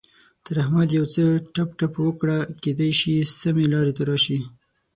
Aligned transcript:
تر 0.45 0.55
احمد 0.63 0.89
يو 0.97 1.05
څه 1.13 1.23
ټپ 1.53 1.69
ټپ 1.79 1.93
وکړه؛ 2.01 2.37
کېدای 2.63 2.91
شي 2.99 3.13
سمې 3.41 3.65
لارې 3.73 3.93
ته 3.97 4.03
راشي. 4.09 4.39